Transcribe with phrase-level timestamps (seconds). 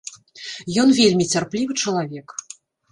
[0.85, 2.27] Ён вельмі цярплівы чалавек.